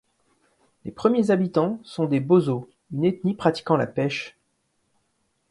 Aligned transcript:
Les 0.83 0.89
premiers 0.91 1.29
habitants 1.29 1.79
sont 1.83 2.05
des 2.05 2.19
bozos, 2.19 2.67
une 2.91 3.05
ethnie 3.05 3.35
pratiquant 3.35 3.77
la 3.77 3.85
pêche. 3.85 4.35